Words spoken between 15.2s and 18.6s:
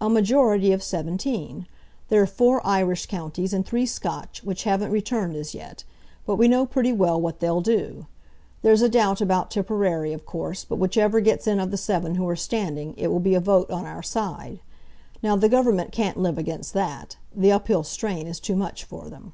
Now the Government can't live against that. The uphill strain is too